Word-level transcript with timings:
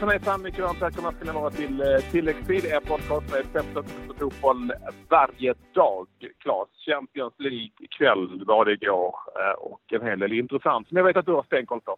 Hejsan 0.00 0.18
hejsan! 0.18 0.42
Mycket 0.42 0.60
varmt 0.60 0.82
välkomna 0.82 1.12
ska 1.12 1.24
ni 1.24 1.32
vara 1.32 1.50
till 1.50 1.80
eh, 1.80 2.10
Tilläggstid, 2.10 2.64
er 2.64 2.80
podcast 2.80 3.32
med 3.32 3.46
bästa 3.52 3.82
fotboll 4.18 4.72
varje 5.08 5.54
dag. 5.74 6.06
Klas, 6.42 6.68
Champions 6.86 7.34
League 7.38 7.70
ikväll 7.80 8.44
var 8.46 8.64
det 8.64 8.72
igår 8.72 9.14
eh, 9.36 9.52
och 9.58 9.80
en 9.92 10.06
hel 10.06 10.18
del 10.18 10.32
intressant 10.32 10.88
som 10.88 10.96
jag 10.96 11.04
vet 11.04 11.16
att 11.16 11.26
du 11.26 11.32
har 11.32 11.42
stenkoll 11.42 11.80
på. 11.80 11.96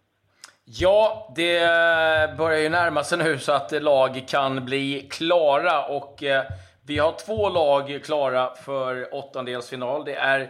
Ja, 0.65 1.33
det 1.37 1.57
eh, 1.57 2.37
börjar 2.37 2.59
ju 2.59 2.69
närma 2.69 3.05
sig 3.05 3.19
nu 3.19 3.39
så 3.39 3.53
att 3.53 3.83
lag 3.83 4.25
kan 4.29 4.65
bli 4.65 5.09
klara 5.11 5.87
och 5.87 6.23
vi 6.87 6.99
har 6.99 7.27
två 7.27 7.49
lag 7.49 8.01
klara 8.05 8.55
för 8.65 9.15
åttondelsfinal. 9.15 10.05
Det 10.05 10.15
är 10.15 10.49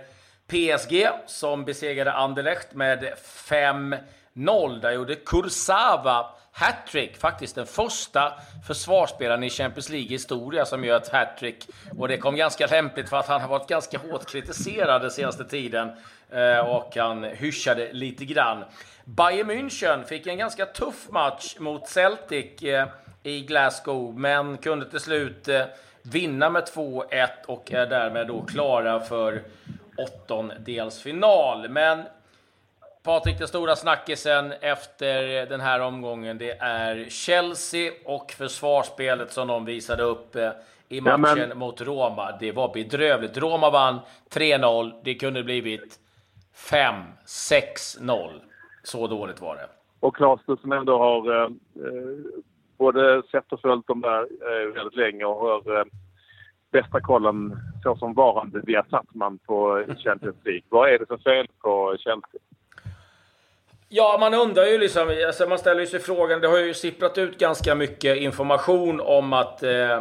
PSG 0.53 1.09
som 1.27 1.65
besegrade 1.65 2.13
Anderlecht 2.13 2.75
med 2.75 3.15
5-0. 3.25 4.81
Där 4.81 4.93
gjorde 4.93 5.15
Kursava 5.15 6.27
hattrick. 6.53 7.17
Faktiskt 7.17 7.55
den 7.55 7.67
första 7.67 8.33
försvarsspelaren 8.67 9.43
i 9.43 9.51
Champions 9.51 9.89
League-historia 9.89 10.65
som 10.65 10.85
gör 10.85 10.97
ett 10.97 11.09
hattrick. 11.09 11.69
Och 11.99 12.09
det 12.09 12.17
kom 12.17 12.37
ganska 12.37 12.67
lämpligt 12.67 13.09
för 13.09 13.17
att 13.17 13.29
han 13.29 13.41
har 13.41 13.49
varit 13.49 13.69
ganska 13.69 13.99
hårt 13.99 14.31
kritiserad 14.31 15.03
den 15.03 15.11
senaste 15.11 15.45
tiden. 15.45 15.91
Eh, 16.31 16.59
och 16.59 16.97
han 16.97 17.25
hyschade 17.25 17.93
lite 17.93 18.25
grann. 18.25 18.65
Bayern 19.05 19.51
München 19.51 20.05
fick 20.05 20.27
en 20.27 20.39
ganska 20.39 20.67
tuff 20.67 21.09
match 21.11 21.57
mot 21.59 21.89
Celtic 21.89 22.63
eh, 22.63 22.89
i 23.23 23.41
Glasgow, 23.41 24.19
men 24.19 24.59
kunde 24.59 24.91
till 24.91 25.01
slut 25.01 25.49
eh, 25.49 25.63
vinna 26.03 26.51
med 26.51 26.63
2-1 26.63 27.29
och 27.47 27.73
är 27.73 27.87
därmed 27.87 28.27
då 28.27 28.43
klara 28.43 29.01
för 29.01 29.43
åttondelsfinal. 29.97 31.69
Men 31.69 32.03
Patrik, 33.03 33.39
den 33.39 33.49
stora 33.49 33.77
snackisen 33.77 34.53
efter 34.61 35.47
den 35.47 35.61
här 35.61 35.81
omgången, 35.81 36.39
det 36.39 36.51
är 36.61 37.07
Chelsea 37.09 37.93
och 38.05 38.31
försvarsspelet 38.33 39.33
som 39.33 39.49
de 39.49 39.65
visade 39.65 40.03
upp 40.03 40.37
eh, 40.37 40.51
i 40.89 41.01
matchen 41.01 41.39
ja, 41.39 41.47
men... 41.47 41.59
mot 41.59 41.81
Roma. 41.81 42.37
Det 42.41 42.53
var 42.53 42.75
bedrövligt. 42.75 43.37
Roma 43.37 43.71
vann 43.71 43.99
3-0. 44.31 44.93
Det 45.05 45.15
kunde 45.15 45.43
blivit 45.43 45.99
5-6-0. 46.71 48.31
Så 48.83 49.07
dåligt 49.07 49.41
var 49.41 49.57
det. 49.57 49.67
Och 50.01 50.17
Claes, 50.17 50.41
du 50.47 50.57
som 50.57 50.73
ändå 50.73 50.99
har 50.99 51.43
eh, 51.43 51.49
både 52.79 53.23
sett 53.31 53.53
och 53.53 53.61
följt 53.61 53.87
dem 53.87 54.01
där 54.01 54.21
eh, 54.23 54.73
väldigt 54.75 54.97
länge 54.97 55.25
och 55.25 55.37
har 55.37 55.79
eh, 55.79 55.85
bästa 56.73 57.01
kollen 57.01 57.57
så 57.83 57.97
som 57.97 58.15
varande 58.15 58.61
via 58.65 58.85
Sattman 58.91 59.39
på 59.39 59.85
Champions 60.05 60.37
League. 60.45 60.63
Vad 60.69 60.89
är 60.89 60.99
det 60.99 61.07
för 61.07 61.19
fel 61.19 61.47
på 61.63 61.97
Chelsea? 61.99 62.41
Ja, 63.89 64.17
man 64.21 64.35
undrar 64.35 64.65
ju 64.65 64.79
liksom, 64.79 65.15
alltså 65.27 65.49
man 65.49 65.59
ställer 65.59 65.87
sig 65.87 66.01
frågan, 66.01 66.41
det 66.41 66.49
har 66.49 66.59
ju 66.59 66.75
sipprat 66.75 67.19
ut 67.19 67.39
ganska 67.39 67.75
mycket 67.75 68.17
information 68.17 69.01
om 69.01 69.33
att 69.33 69.63
eh, 69.63 70.01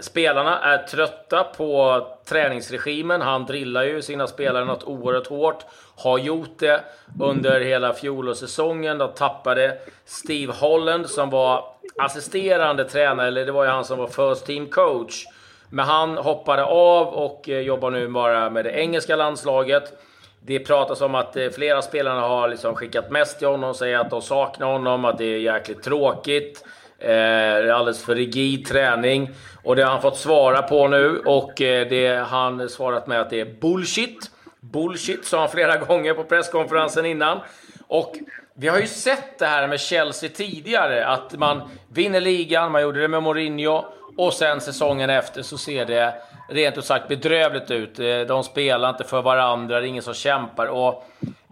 spelarna 0.00 0.58
är 0.58 0.78
trötta 0.78 1.44
på 1.44 2.00
träningsregimen. 2.24 3.20
Han 3.20 3.46
drillar 3.46 3.84
ju 3.84 4.02
sina 4.02 4.26
spelare 4.26 4.64
något 4.64 4.84
oerhört 4.84 5.26
hårt. 5.26 5.64
Har 5.96 6.18
gjort 6.18 6.58
det 6.58 6.80
under 7.20 7.60
hela 7.60 7.92
fjolårssäsongen. 7.92 8.98
De 8.98 9.12
tappade 9.12 9.78
Steve 10.04 10.52
Holland 10.52 11.06
som 11.06 11.30
var 11.30 11.64
assisterande 11.98 12.84
tränare, 12.84 13.28
eller 13.28 13.46
det 13.46 13.52
var 13.52 13.64
ju 13.64 13.70
han 13.70 13.84
som 13.84 13.98
var 13.98 14.06
first 14.06 14.46
team 14.46 14.66
coach. 14.66 15.26
Men 15.70 15.86
han 15.86 16.16
hoppade 16.16 16.64
av 16.64 17.06
och 17.08 17.48
eh, 17.48 17.60
jobbar 17.60 17.90
nu 17.90 18.08
bara 18.08 18.50
med 18.50 18.64
det 18.64 18.70
engelska 18.70 19.16
landslaget. 19.16 19.92
Det 20.40 20.58
pratas 20.58 21.00
om 21.00 21.14
att 21.14 21.36
eh, 21.36 21.48
flera 21.48 21.82
spelare 21.82 22.20
har 22.20 22.48
liksom 22.48 22.74
skickat 22.74 23.10
mest 23.10 23.38
till 23.38 23.48
honom, 23.48 23.74
säger 23.74 23.98
att 23.98 24.10
de 24.10 24.22
saknar 24.22 24.66
honom, 24.66 25.04
att 25.04 25.18
det 25.18 25.24
är 25.24 25.38
jäkligt 25.38 25.82
tråkigt. 25.82 26.64
Eh, 26.98 27.08
det 27.08 27.12
är 27.12 27.68
alldeles 27.68 28.04
för 28.04 28.14
rigid 28.14 28.66
träning. 28.66 29.30
Och 29.62 29.76
det 29.76 29.82
har 29.82 29.90
han 29.90 30.02
fått 30.02 30.16
svara 30.16 30.62
på 30.62 30.88
nu 30.88 31.18
och 31.18 31.62
eh, 31.62 31.88
det 31.88 32.08
har 32.08 32.24
han 32.24 32.68
svarat 32.68 33.06
med 33.06 33.20
att 33.20 33.30
det 33.30 33.40
är 33.40 33.60
bullshit. 33.60 34.30
Bullshit 34.60 35.24
sa 35.24 35.40
han 35.40 35.48
flera 35.48 35.76
gånger 35.86 36.14
på 36.14 36.24
presskonferensen 36.24 37.06
innan. 37.06 37.40
Och 37.88 38.16
vi 38.58 38.68
har 38.68 38.78
ju 38.78 38.86
sett 38.86 39.38
det 39.38 39.46
här 39.46 39.68
med 39.68 39.80
Chelsea 39.80 40.30
tidigare, 40.30 41.06
att 41.06 41.32
man 41.32 41.62
vinner 41.88 42.20
ligan, 42.20 42.72
man 42.72 42.82
gjorde 42.82 43.00
det 43.00 43.08
med 43.08 43.22
Mourinho, 43.22 43.84
och 44.16 44.32
sen 44.32 44.60
säsongen 44.60 45.10
efter 45.10 45.42
så 45.42 45.58
ser 45.58 45.86
det 45.86 46.14
rent 46.48 46.78
ut 46.78 46.84
sagt 46.84 47.08
bedrövligt 47.08 47.70
ut. 47.70 47.98
Eh, 47.98 48.20
de 48.20 48.44
spelar 48.44 48.90
inte 48.90 49.04
för 49.04 49.22
varandra, 49.22 49.80
det 49.80 49.86
är 49.86 49.88
ingen 49.88 50.02
som 50.02 50.14
kämpar. 50.14 50.66
Och 50.66 51.04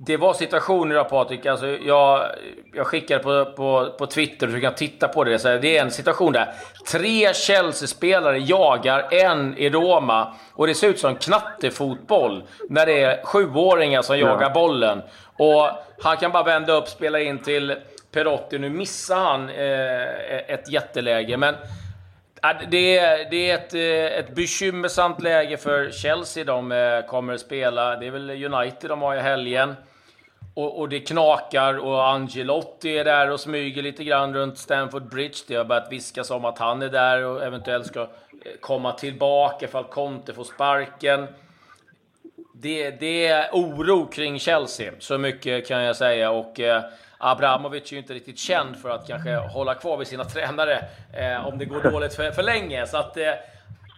det 0.07 0.17
var 0.17 0.35
situationer 0.35 0.95
då 0.95 1.05
Patrik, 1.05 1.47
alltså 1.47 1.67
jag, 1.67 2.31
jag 2.75 2.87
skickade 2.87 3.23
på, 3.23 3.45
på, 3.45 3.91
på 3.99 4.07
Twitter, 4.07 4.47
du 4.47 4.61
kan 4.61 4.75
titta 4.75 5.09
på 5.09 5.25
det. 5.25 5.39
Så 5.39 5.49
det 5.49 5.79
är 5.79 5.83
en 5.83 5.91
situation 5.91 6.33
där 6.33 6.55
tre 6.91 7.35
Chelsea-spelare 7.35 8.39
jagar 8.39 9.09
en 9.11 9.59
i 9.59 9.71
Roma. 9.71 10.35
Och 10.53 10.67
det 10.67 10.75
ser 10.75 10.89
ut 10.89 10.99
som 10.99 11.17
knattefotboll 11.17 12.43
när 12.69 12.87
det 12.87 13.03
är 13.03 13.25
sjuåringar 13.25 14.03
som 14.03 14.19
ja. 14.19 14.27
jagar 14.27 14.51
bollen. 14.51 15.03
Och 15.37 15.71
han 16.03 16.17
kan 16.17 16.33
bara 16.33 16.43
vända 16.43 16.73
upp, 16.73 16.89
spela 16.89 17.21
in 17.21 17.39
till 17.39 17.77
Perotti. 18.13 18.59
Nu 18.59 18.71
missar 18.71 19.17
han 19.17 19.49
eh, 19.49 20.55
ett 20.55 20.69
jätteläge, 20.69 21.37
men 21.37 21.55
det 22.71 22.99
är, 22.99 23.31
det 23.31 23.51
är 23.51 23.55
ett, 23.55 23.75
eh, 23.75 24.19
ett 24.19 24.35
bekymmersamt 24.35 25.23
läge 25.23 25.57
för 25.57 25.91
Chelsea. 25.91 26.45
De 26.45 26.73
eh, 26.73 27.07
kommer 27.07 27.35
att 27.35 27.41
spela. 27.41 27.97
Det 27.97 28.07
är 28.07 28.11
väl 28.11 28.31
United 28.55 28.91
de 28.91 29.03
har 29.03 29.17
i 29.17 29.21
helgen. 29.21 29.75
Och, 30.55 30.81
och, 30.81 30.89
det 30.89 31.01
knakar 31.01 31.79
och 31.79 32.09
Angelotti 32.09 32.99
är 32.99 33.05
där 33.05 33.31
och 33.31 33.41
smyger 33.41 33.83
lite 33.83 34.05
grann 34.05 34.35
runt 34.35 34.59
Stamford 34.59 35.09
Bridge. 35.09 35.39
Det 35.47 35.55
har 35.55 35.65
börjat 35.65 35.93
viskas 35.93 36.31
om 36.31 36.45
att 36.45 36.59
han 36.59 36.83
är 36.83 36.89
där 36.89 37.25
och 37.25 37.43
eventuellt 37.45 37.87
ska 37.87 38.01
eh, 38.01 38.07
komma 38.61 38.93
tillbaka 38.93 39.67
ifall 39.67 39.85
Conte 39.85 40.35
får 40.35 40.45
sparken. 40.45 41.27
Det, 42.55 42.91
det 42.91 43.27
är 43.27 43.51
oro 43.53 44.07
kring 44.07 44.39
Chelsea, 44.39 44.93
så 44.99 45.19
mycket 45.19 45.69
kan 45.69 45.83
jag 45.83 45.97
säga. 45.97 46.31
Och 46.31 46.61
eh, 46.61 46.83
Abramovic 47.19 47.91
är 47.91 47.93
ju 47.93 47.99
inte 47.99 48.15
riktigt 48.15 48.39
känd 48.39 48.77
för 48.77 48.91
att 48.91 49.09
kanske 49.09 49.37
hålla 49.37 49.75
kvar 49.75 49.97
vid 49.97 50.07
sina 50.07 50.25
tränare 50.35 50.85
eh, 51.13 51.47
om 51.47 51.59
det 51.59 51.65
går 51.65 51.91
dåligt 51.91 52.15
för, 52.15 52.31
för 52.31 52.43
länge. 52.43 52.87
Så 52.87 52.97
att, 52.97 53.17
eh, 53.17 53.33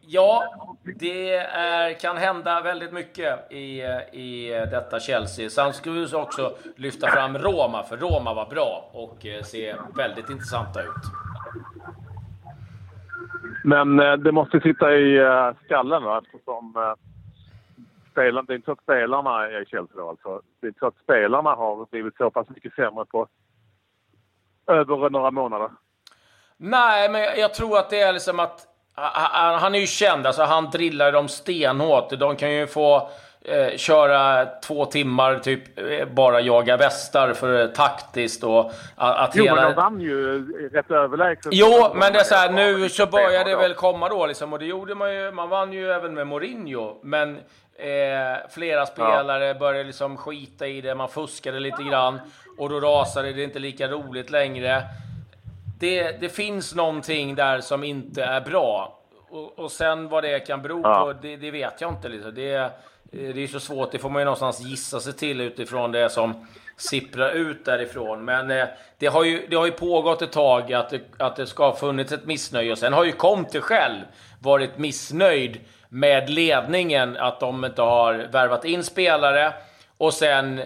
ja, 0.07 0.55
det 0.99 1.35
är, 1.35 2.01
kan 2.01 2.17
hända 2.17 2.61
väldigt 2.61 2.93
mycket 2.93 3.53
i, 3.53 3.83
i 4.13 4.49
detta 4.71 5.01
Chelsea. 5.01 5.51
Sen 5.51 5.73
skulle 5.73 6.01
vi 6.01 6.15
också 6.15 6.57
lyfta 6.77 7.07
fram 7.09 7.39
Roma, 7.39 7.83
för 7.83 7.97
Roma 7.97 8.35
var 8.35 8.47
bra 8.51 8.91
och 8.93 9.27
eh, 9.27 9.43
ser 9.43 9.81
väldigt 9.97 10.31
intressanta 10.31 10.83
ut. 10.83 11.05
Men 13.65 14.01
eh, 14.01 14.13
det 14.13 14.33
måste 14.33 14.61
sitta 14.61 14.95
i 14.95 15.17
eh, 15.17 15.51
skallen 15.65 16.03
va? 16.03 16.23
eftersom 16.25 16.95
spelarna, 18.11 18.43
det 18.43 18.53
är 18.53 18.57
inte 18.57 18.67
så 18.67 18.73
att 18.73 18.83
spelarna 18.83 19.45
är 19.45 19.63
i 19.63 19.67
Chelsea 19.67 19.97
då 19.97 20.09
alltså. 20.09 20.43
Det 20.61 20.67
är 20.67 20.69
inte 20.69 20.79
så 20.79 20.87
att 20.87 20.99
spelarna 21.03 21.51
har 21.51 21.87
blivit 21.91 22.17
så 22.17 22.31
pass 22.31 22.49
mycket 22.49 22.75
sämre 22.75 23.05
på 23.05 23.29
över 24.67 25.11
några 25.11 25.31
månader. 25.31 25.71
Nej, 26.57 27.11
men 27.11 27.21
jag 27.21 27.55
tror 27.55 27.79
att 27.79 27.91
det 27.91 28.01
är 28.01 28.13
liksom 28.13 28.41
att 28.41 28.76
han 28.97 29.75
är 29.75 29.79
ju 29.79 29.87
känd, 29.87 30.27
alltså 30.27 30.43
han 30.43 30.71
drillar 30.71 31.13
dem 31.13 31.29
stenhårt. 31.29 32.11
De 32.11 32.37
kan 32.37 32.53
ju 32.53 32.67
få 32.67 33.11
eh, 33.45 33.77
köra 33.77 34.47
två 34.47 34.85
timmar, 34.85 35.39
typ 35.39 35.79
eh, 35.79 36.09
bara 36.09 36.41
jaga 36.41 36.77
västar 36.77 37.33
för 37.33 37.61
eh, 37.61 37.67
taktiskt 37.67 38.45
och 38.45 38.73
att 38.97 39.33
jo, 39.35 39.45
hela... 39.45 39.55
men 39.55 39.65
de 39.65 39.75
vann 39.75 40.01
ju 40.01 40.69
rätt 40.73 40.91
överlägset. 40.91 41.53
Jo, 41.53 41.91
men 41.95 42.13
det 42.13 42.19
är 42.19 42.25
så 42.25 42.35
här, 42.35 42.51
nu 42.51 42.89
så 42.89 43.07
börjar 43.07 43.45
det 43.45 43.57
väl 43.57 43.75
komma 43.75 44.09
då 44.09 44.27
liksom, 44.27 44.53
och 44.53 44.59
det 44.59 44.67
gjorde 44.67 44.95
man 44.95 45.15
ju. 45.15 45.33
Man 45.33 45.49
vann 45.49 45.73
ju 45.73 45.91
även 45.91 46.15
med 46.15 46.27
Mourinho, 46.27 47.01
men 47.03 47.39
Eh, 47.79 48.49
flera 48.51 48.87
spelare 48.87 49.47
ja. 49.47 49.55
började 49.55 49.85
liksom 49.85 50.17
skita 50.17 50.67
i 50.67 50.81
det, 50.81 50.95
man 50.95 51.09
fuskade 51.09 51.61
lite 51.61 51.83
grann 51.83 52.21
och 52.59 52.69
då 52.69 52.81
rasade 52.81 53.33
det 53.33 53.43
inte 53.43 53.59
lika 53.59 53.89
roligt 53.89 54.31
längre. 54.31 54.83
Det, 55.79 56.21
det 56.21 56.29
finns 56.29 56.75
någonting 56.75 57.35
där 57.35 57.61
som 57.61 57.85
inte 57.85 58.25
är 58.25 58.41
bra. 58.41 58.96
Och, 59.31 59.59
och 59.59 59.73
sen 59.73 60.09
vad 60.09 60.25
det 60.25 60.41
kan 60.41 60.63
bero 60.63 60.81
ja. 60.85 61.05
på, 61.05 61.13
det, 61.13 61.37
det, 61.37 61.51
vet 61.51 61.81
jag 61.81 61.93
inte. 61.93 62.09
Liksom. 62.09 62.35
Det, 62.35 62.71
det 63.11 63.43
är 63.43 63.47
så 63.47 63.61
svårt, 63.61 63.93
det 63.93 63.99
får 63.99 64.11
man 64.11 64.21
ju 64.21 64.25
någonstans 64.25 64.61
gissa 64.61 65.01
sig 65.01 65.13
till 65.13 65.41
utifrån 65.41 65.93
det 65.93 66.09
som 66.09 66.47
sipprar 66.77 67.31
ut 67.31 67.65
därifrån. 67.65 68.25
Men 68.25 68.51
eh, 68.51 68.67
det, 68.99 69.07
har 69.07 69.25
ju, 69.25 69.47
det 69.51 69.57
har 69.57 69.67
ju 69.67 69.73
pågått 69.73 70.23
ett 70.23 70.33
tag 70.33 70.73
att 70.73 70.91
det, 70.91 71.01
att 71.19 71.37
det 71.37 71.47
ska 71.47 71.67
ha 71.67 71.77
funnits 71.77 72.13
ett 72.13 72.27
missnöje. 72.27 72.73
Och 72.73 72.79
sen 72.79 72.93
har 72.93 73.05
ju 73.05 73.13
Conte 73.13 73.61
själv 73.61 74.01
varit 74.41 74.79
missnöjd 74.79 75.61
med 75.89 76.31
ledningen 76.31 77.17
att 77.17 77.41
de 77.41 77.65
inte 77.65 77.83
har 77.83 78.15
värvat 78.15 78.65
in 78.65 78.85
spelare. 78.85 79.53
Och 79.99 80.15
sen, 80.15 80.63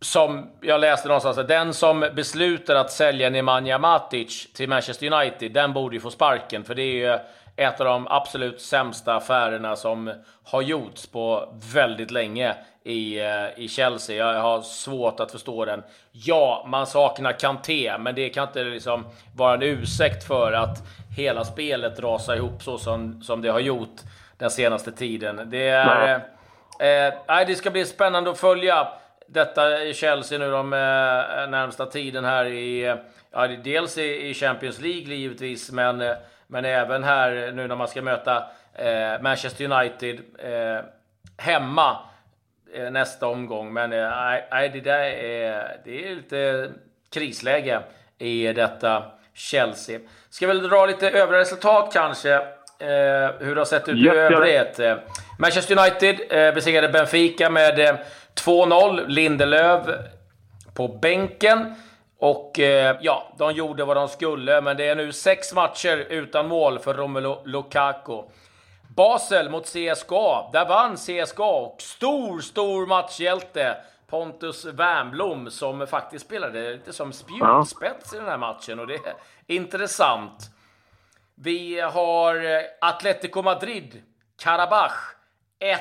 som 0.00 0.50
jag 0.60 0.80
läste 0.80 1.08
någonstans, 1.08 1.38
att 1.38 1.48
den 1.48 1.74
som 1.74 2.00
beslutar 2.14 2.74
att 2.74 2.92
sälja 2.92 3.30
Nemanja 3.30 3.78
Matic 3.78 4.52
till 4.52 4.68
Manchester 4.68 5.12
United, 5.12 5.52
den 5.52 5.72
borde 5.72 5.96
ju 5.96 6.00
få 6.00 6.10
sparken. 6.10 6.64
För 6.64 6.74
det 6.74 6.82
är 6.82 7.12
ju 7.12 7.18
ett 7.56 7.80
av 7.80 7.86
de 7.86 8.06
absolut 8.10 8.60
sämsta 8.60 9.14
affärerna 9.14 9.76
som 9.76 10.12
har 10.44 10.62
gjorts 10.62 11.06
på 11.06 11.54
väldigt 11.72 12.10
länge 12.10 12.54
i, 12.84 13.20
eh, 13.20 13.46
i 13.56 13.68
Chelsea. 13.68 14.16
Jag 14.16 14.40
har 14.40 14.62
svårt 14.62 15.20
att 15.20 15.32
förstå 15.32 15.64
den. 15.64 15.82
Ja, 16.12 16.66
man 16.68 16.86
saknar 16.86 17.32
Kanté, 17.32 17.98
men 17.98 18.14
det 18.14 18.28
kan 18.28 18.48
inte 18.48 18.64
liksom 18.64 19.06
vara 19.36 19.54
en 19.54 19.62
ursäkt 19.62 20.24
för 20.24 20.52
att 20.52 20.82
hela 21.16 21.44
spelet 21.44 22.00
rasar 22.00 22.36
ihop 22.36 22.62
så 22.62 22.78
som, 22.78 23.22
som 23.22 23.42
det 23.42 23.48
har 23.48 23.60
gjort 23.60 24.00
den 24.38 24.50
senaste 24.50 24.92
tiden. 24.92 25.50
Det 25.50 25.68
är... 25.68 26.20
Eh, 26.78 27.06
eh, 27.06 27.46
det 27.46 27.54
ska 27.54 27.70
bli 27.70 27.84
spännande 27.84 28.30
att 28.30 28.38
följa 28.38 28.88
detta 29.26 29.82
i 29.82 29.94
Chelsea 29.94 30.38
nu 30.38 30.50
de 30.50 30.72
eh, 30.72 30.78
närmsta 31.50 31.86
tiden 31.86 32.24
här 32.24 32.44
i... 32.44 32.96
Ja, 33.32 33.46
dels 33.46 33.98
i 33.98 34.34
Champions 34.34 34.80
League 34.80 35.14
givetvis, 35.14 35.70
men, 35.72 36.00
eh, 36.00 36.14
men 36.46 36.64
även 36.64 37.04
här 37.04 37.52
nu 37.54 37.68
när 37.68 37.76
man 37.76 37.88
ska 37.88 38.02
möta 38.02 38.44
eh, 38.74 39.20
Manchester 39.20 39.64
United 39.72 40.20
eh, 40.38 40.84
hemma 41.36 41.98
eh, 42.74 42.90
nästa 42.90 43.26
omgång. 43.26 43.72
Men 43.72 43.90
nej, 43.90 44.70
det 44.72 44.80
där 44.80 45.00
är, 45.00 45.76
det 45.84 46.10
är 46.10 46.14
lite 46.14 46.70
krisläge 47.12 47.80
i 48.18 48.52
detta 48.52 49.04
Chelsea. 49.34 50.00
Ska 50.30 50.46
väl 50.46 50.68
dra 50.68 50.86
lite 50.86 51.10
övriga 51.10 51.40
resultat 51.40 51.90
kanske. 51.92 52.34
Eh, 52.78 53.30
hur 53.38 53.54
det 53.54 53.60
har 53.60 53.64
sett 53.64 53.88
ut 53.88 53.96
i 53.96 54.08
övrigt. 54.08 54.80
Manchester 55.38 55.78
United 55.78 56.20
eh, 56.30 56.54
besegrade 56.54 56.88
Benfica 56.88 57.50
med 57.50 57.98
2-0. 58.34 59.08
Lindelöf 59.08 59.86
på 60.74 60.88
bänken. 60.88 61.74
Och 62.24 62.58
eh, 62.58 62.96
ja, 63.00 63.32
de 63.38 63.52
gjorde 63.52 63.84
vad 63.84 63.96
de 63.96 64.08
skulle, 64.08 64.60
men 64.60 64.76
det 64.76 64.88
är 64.88 64.96
nu 64.96 65.12
sex 65.12 65.54
matcher 65.54 65.96
utan 65.96 66.48
mål 66.48 66.78
för 66.78 66.94
Romelu 66.94 67.36
Lukaku. 67.44 68.22
Basel 68.96 69.50
mot 69.50 69.64
CSKA. 69.66 70.50
Där 70.52 70.68
vann 70.68 70.96
CSKA 70.96 71.44
och 71.44 71.82
stor, 71.82 72.40
stor 72.40 72.86
matchhjälte 72.86 73.76
Pontus 74.06 74.64
Wernbloom 74.64 75.50
som 75.50 75.86
faktiskt 75.86 76.24
spelade 76.24 76.72
lite 76.72 76.92
som 76.92 77.12
spjutspets 77.12 78.14
i 78.14 78.16
den 78.16 78.26
här 78.26 78.38
matchen 78.38 78.78
och 78.80 78.86
det 78.86 78.94
är 78.94 79.14
intressant. 79.46 80.50
Vi 81.34 81.80
har 81.80 82.34
eh, 82.34 82.60
Atletico 82.80 83.42
Madrid, 83.42 84.02
Karabach 84.42 85.14
1-1. 85.60 85.76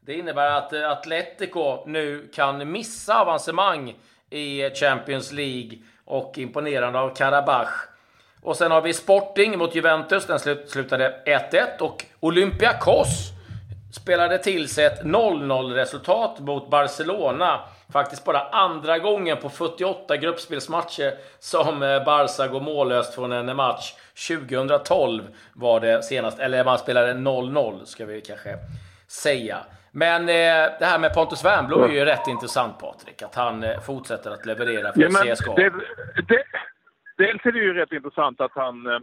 Det 0.00 0.14
innebär 0.14 0.50
att 0.50 0.72
eh, 0.72 0.90
Atletico 0.90 1.84
nu 1.86 2.30
kan 2.34 2.72
missa 2.72 3.20
avancemang 3.20 3.94
i 4.30 4.70
Champions 4.70 5.32
League 5.32 5.78
och 6.04 6.38
imponerande 6.38 6.98
av 6.98 7.14
Karabach. 7.14 7.70
Och 8.42 8.56
sen 8.56 8.70
har 8.70 8.82
vi 8.82 8.92
Sporting 8.92 9.58
mot 9.58 9.74
Juventus, 9.74 10.26
den 10.26 10.38
slutade 10.66 11.22
1-1 11.26 11.78
och 11.80 12.04
Olympiakos 12.20 13.32
spelade 13.92 14.38
till 14.38 14.68
sig 14.68 14.84
ett 14.84 15.02
0-0 15.02 15.74
resultat 15.74 16.40
mot 16.40 16.70
Barcelona. 16.70 17.60
Faktiskt 17.92 18.24
bara 18.24 18.40
andra 18.40 18.98
gången 18.98 19.36
på 19.36 19.48
48 19.48 20.16
gruppspelsmatcher 20.16 21.14
som 21.38 21.82
eh, 21.82 22.04
Barca 22.04 22.48
går 22.48 22.60
mållöst 22.60 23.14
från 23.14 23.32
en 23.32 23.56
match. 23.56 23.94
2012 24.28 25.22
var 25.52 25.80
det 25.80 26.02
senast, 26.04 26.38
eller 26.38 26.64
man 26.64 26.78
spelade 26.78 27.12
0-0 27.12 27.84
ska 27.84 28.06
vi 28.06 28.20
kanske 28.20 28.58
säga. 29.06 29.58
Men 29.96 30.22
eh, 30.22 30.78
det 30.78 30.84
här 30.84 30.98
med 30.98 31.14
Pontus 31.14 31.44
Wernbloom 31.44 31.82
är 31.82 31.88
ju 31.88 32.04
rätt 32.04 32.26
intressant 32.26 32.78
Patrik, 32.78 33.22
att 33.22 33.34
han 33.34 33.62
eh, 33.62 33.80
fortsätter 33.80 34.30
att 34.30 34.46
leverera 34.46 34.92
för 34.92 35.00
ja, 35.00 35.34
CSKA. 35.34 35.54
Det, 35.54 35.70
det, 36.28 36.42
dels 37.16 37.46
är 37.46 37.52
det 37.52 37.58
ju 37.58 37.74
rätt 37.74 37.92
intressant 37.92 38.40
att 38.40 38.52
han 38.54 38.86
eh, 38.86 38.98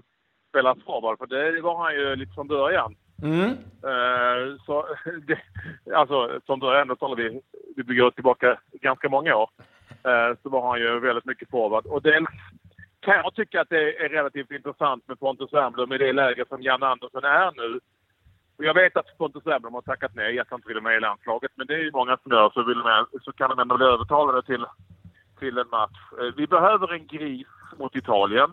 spelar 0.49 0.75
forward, 0.85 1.17
för 1.17 1.25
det 1.25 1.61
var 1.61 1.83
han 1.83 1.93
ju 1.93 2.15
lite 2.15 2.33
från 2.33 2.47
början. 2.47 2.95
Mm. 3.23 3.49
Uh, 3.49 4.57
så, 4.65 4.85
det, 5.27 5.39
alltså, 5.95 6.39
från 6.45 6.59
början, 6.59 6.87
då 6.87 6.95
talar 6.95 7.15
vi, 7.15 7.41
vi 7.75 7.83
bygger 7.83 8.11
tillbaka 8.11 8.59
ganska 8.71 9.09
många 9.09 9.35
år, 9.35 9.49
uh, 9.89 10.37
så 10.43 10.49
var 10.49 10.69
han 10.69 10.79
ju 10.79 10.99
väldigt 10.99 11.25
mycket 11.25 11.49
forward. 11.49 11.85
Och 11.85 12.01
dels 12.01 12.29
kan 12.99 13.15
jag 13.15 13.35
tycka 13.35 13.61
att 13.61 13.69
det 13.69 14.05
är 14.05 14.09
relativt 14.09 14.51
intressant 14.51 15.07
med 15.07 15.19
Pontus 15.19 15.53
Wernbloom 15.53 15.93
i 15.93 15.97
det 15.97 16.13
läge 16.13 16.45
som 16.49 16.61
Jan 16.61 16.83
Andersson 16.83 17.23
är 17.23 17.51
nu. 17.55 17.79
Och 18.57 18.63
jag 18.63 18.73
vet 18.73 18.97
att 18.97 19.17
Pontus 19.17 19.45
Wernbloom 19.45 19.73
har 19.73 19.81
tackat 19.81 20.15
nej, 20.15 20.39
att 20.39 20.47
han 20.49 20.59
inte 20.59 20.67
vill 20.67 20.81
med 20.81 20.97
i 20.97 20.99
landslaget. 20.99 21.51
Men 21.55 21.67
det 21.67 21.73
är 21.73 21.83
ju 21.83 21.91
många 21.91 22.17
som 22.17 22.31
gör, 22.31 22.49
så, 22.49 22.63
vill 22.63 22.77
med, 22.77 23.05
så 23.21 23.31
kan 23.31 23.49
de 23.49 23.59
ändå 23.59 23.77
bli 23.77 23.85
övertalade 23.85 24.43
till, 24.43 24.65
till 25.39 25.57
en 25.57 25.69
match. 25.69 25.99
Eh, 26.19 26.35
vi 26.37 26.47
behöver 26.47 26.93
en 26.93 27.07
gris 27.07 27.47
mot 27.77 27.95
Italien. 27.95 28.51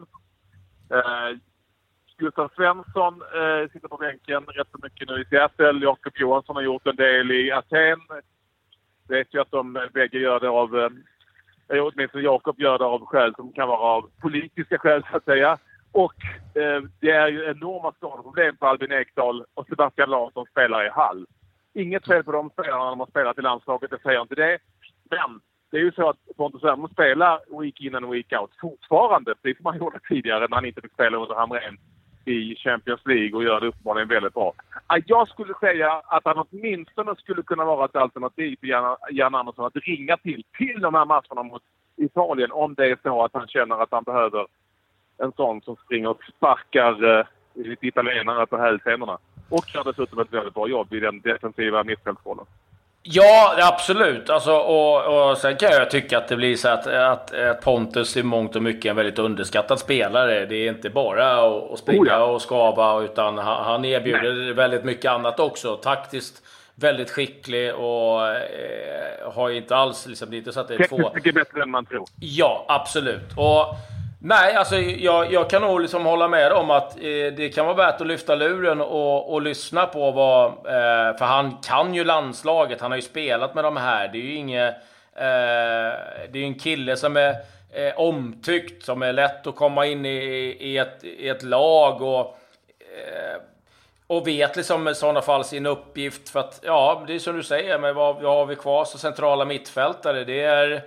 Eh, 0.91 1.39
Gustav 2.21 2.51
Svensson 2.57 3.23
eh, 3.23 3.71
sitter 3.73 3.89
på 3.89 3.97
bänken 3.97 4.45
rätt 4.45 4.69
så 4.71 4.79
mycket 4.83 5.09
nu 5.09 5.21
i 5.23 5.25
Seattle. 5.25 5.85
Jakob 5.85 6.13
Johansson 6.17 6.57
har 6.57 6.63
gjort 6.63 6.87
en 6.87 6.97
del 6.97 7.31
i 7.31 7.53
Aten. 7.53 8.01
Vet 9.09 9.35
ju 9.35 9.41
att 9.41 9.51
de 9.51 9.89
bägge 9.95 10.19
gör 10.19 10.41
det 10.41 10.49
av, 10.49 10.79
eh, 10.79 11.85
åtminstone 11.85 12.25
Jakob 12.25 12.61
gör 12.61 12.79
det 12.79 12.85
av 12.85 13.07
skäl 13.07 13.35
som 13.35 13.53
kan 13.53 13.69
vara 13.69 13.79
av 13.79 14.11
politiska 14.21 14.79
skäl 14.79 15.03
så 15.11 15.17
att 15.17 15.25
säga. 15.25 15.59
Och 15.93 16.15
eh, 16.55 16.83
det 17.01 17.11
är 17.11 17.29
ju 17.29 17.45
enorma 17.45 17.93
skadeproblem 17.93 18.57
för 18.57 18.67
Albin 18.67 18.93
Ekdal 18.93 19.45
och 19.55 19.67
Sebastian 19.67 20.11
Larsson 20.11 20.47
spelar 20.51 20.87
i 20.87 20.91
Hall. 20.91 21.27
Inget 21.75 22.07
fel 22.07 22.25
på 22.25 22.33
de 22.33 22.51
spelarna 22.51 22.85
när 22.85 22.91
de 22.91 23.01
har 23.01 23.07
spelat 23.07 23.39
i 23.39 23.43
landslaget, 23.43 23.91
jag 23.91 24.03
säger 24.03 24.23
inte 24.23 24.35
det. 24.35 24.59
Men 25.11 25.41
det 25.71 25.77
är 25.77 25.81
ju 25.81 25.93
så 25.93 26.09
att 26.09 26.17
Pontus 26.37 26.65
Wernbloom 26.65 26.93
spelar 26.93 27.61
week 27.61 27.81
in 27.81 27.95
and 27.95 28.11
week 28.11 28.33
out 28.41 28.51
fortfarande, 28.61 29.35
precis 29.35 29.57
som 29.57 29.67
han 29.67 29.79
gjorde 29.79 30.01
tidigare 30.09 30.47
när 30.49 30.57
han 30.57 30.65
inte 30.65 30.81
fick 30.81 30.93
spela 30.93 31.17
under 31.17 31.35
Hamrén 31.35 31.79
i 32.25 32.57
Champions 32.57 33.01
League 33.05 33.37
och 33.37 33.45
gör 33.45 33.61
det 33.61 33.67
uppenbarligen 33.67 34.09
väldigt 34.09 34.35
bra. 34.35 34.53
Jag 35.07 35.29
skulle 35.29 35.55
säga 35.61 35.93
att 35.93 36.25
han 36.25 36.47
åtminstone 36.51 37.17
skulle 37.17 37.43
kunna 37.43 37.65
vara 37.65 37.85
ett 37.85 37.97
alternativ 37.97 38.57
för 38.61 38.67
Jan, 39.11 39.35
Andersson 39.35 39.65
att 39.65 39.77
ringa 39.77 40.17
till, 40.17 40.45
till 40.59 40.81
de 40.81 40.95
här 40.95 41.05
matcherna 41.05 41.43
mot 41.43 41.63
Italien 41.97 42.53
om 42.53 42.75
det 42.75 42.87
är 42.87 42.99
så 43.03 43.25
att 43.25 43.35
han 43.35 43.49
känner 43.49 43.83
att 43.83 43.93
han 43.93 44.05
behöver 44.05 44.47
en 45.23 45.33
sån 45.33 45.61
som 45.61 45.77
springer 45.77 46.09
och 46.09 46.21
sparkar 46.37 47.19
eh, 47.19 47.27
italienare 47.81 48.47
på 48.47 48.57
hälsenorna. 48.57 49.19
Och 49.49 49.65
gör 49.75 49.85
dessutom 49.85 50.19
ett 50.19 50.33
väldigt 50.33 50.55
bra 50.55 50.69
jobb 50.69 50.95
i 50.95 51.01
den 51.01 51.21
defensiva 51.21 51.85
mittfältsrollen. 51.85 52.47
Ja, 53.03 53.55
absolut. 53.73 54.31
Alltså, 54.31 54.53
och, 54.53 55.31
och 55.31 55.39
sen 55.39 55.57
kan 55.57 55.71
jag 55.71 55.91
tycka 55.91 56.19
att 56.19 56.29
det 56.29 56.37
blir 56.37 56.57
så 56.57 56.69
att, 56.69 56.87
att, 56.87 57.35
att 57.35 57.61
Pontus 57.61 58.17
i 58.17 58.23
mångt 58.23 58.57
och 58.57 58.63
mycket 58.63 58.85
är 58.85 58.91
en 58.91 58.97
väldigt 58.97 59.19
underskattad 59.19 59.79
spelare. 59.79 60.47
Det 60.47 60.57
är 60.57 60.69
inte 60.69 60.91
bara 60.91 61.47
att, 61.47 61.79
springa 61.79 62.03
oh 62.03 62.09
ja. 62.09 62.25
och 62.25 62.43
skava, 62.43 63.01
utan 63.01 63.39
han, 63.39 63.65
han 63.65 63.85
erbjuder 63.85 64.35
Nej. 64.35 64.53
väldigt 64.53 64.85
mycket 64.85 65.11
annat 65.11 65.41
också. 65.41 65.77
Taktiskt 65.77 66.43
väldigt 66.75 67.11
skicklig 67.11 67.75
och 67.75 68.29
eh, 68.29 69.33
har 69.33 69.51
inte 69.51 69.77
alls... 69.77 70.07
Liksom, 70.07 70.31
det 70.31 70.37
är 70.37 70.39
inte 70.39 70.53
så 70.53 70.61
att 70.61 70.69
det 70.69 70.75
är 70.75 70.79
Tekniskt 70.79 71.03
två... 71.03 71.15
mycket 71.15 71.35
bättre 71.35 71.63
än 71.63 71.71
man 71.71 71.87
tror. 71.87 72.05
Ja, 72.21 72.65
absolut. 72.69 73.33
Och 73.37 73.67
Nej, 74.23 74.55
alltså 74.55 74.77
jag, 74.77 75.33
jag 75.33 75.51
kan 75.51 75.63
nog 75.63 75.81
liksom 75.81 76.05
hålla 76.05 76.29
med 76.29 76.53
om 76.53 76.71
att 76.71 76.97
eh, 76.97 77.03
det 77.37 77.55
kan 77.55 77.67
vara 77.67 77.77
värt 77.77 78.01
att 78.01 78.07
lyfta 78.07 78.35
luren 78.35 78.81
och, 78.81 79.33
och 79.33 79.43
lyssna 79.43 79.87
på 79.87 80.11
vad... 80.11 80.47
Eh, 80.47 81.17
för 81.19 81.25
han 81.25 81.57
kan 81.63 81.95
ju 81.95 82.05
landslaget, 82.05 82.81
han 82.81 82.91
har 82.91 82.97
ju 82.97 83.03
spelat 83.03 83.55
med 83.55 83.65
de 83.65 83.77
här. 83.77 84.09
Det 84.09 84.19
är 84.19 84.23
ju 84.23 84.35
inget... 84.35 84.75
Eh, 85.15 85.23
det 86.31 86.33
är 86.33 86.37
ju 86.37 86.45
en 86.45 86.59
kille 86.59 86.97
som 86.97 87.17
är 87.17 87.31
eh, 87.73 87.99
omtyckt, 88.01 88.85
som 88.85 89.03
är 89.03 89.13
lätt 89.13 89.47
att 89.47 89.57
komma 89.57 89.87
in 89.87 90.07
i, 90.07 90.57
i, 90.61 90.79
ett, 90.79 91.05
i 91.05 91.29
ett 91.29 91.43
lag 91.43 92.03
och... 92.03 92.39
Eh, 92.81 93.41
och 94.07 94.29
vet 94.29 94.57
liksom 94.57 94.89
i 94.89 94.95
sådana 94.95 95.23
fall 95.23 95.45
sin 95.45 95.67
uppgift 95.67 96.29
för 96.29 96.41
att, 96.41 96.61
ja, 96.63 97.05
det 97.07 97.15
är 97.15 97.19
som 97.19 97.37
du 97.37 97.43
säger, 97.43 97.79
men 97.79 97.95
vad, 97.95 98.23
vad 98.23 98.37
har 98.37 98.47
vi 98.47 98.57
kvar 98.57 98.85
som 98.85 99.01
centrala 99.01 99.45
mittfältare? 99.45 100.25
Det 100.25 100.41
är... 100.41 100.83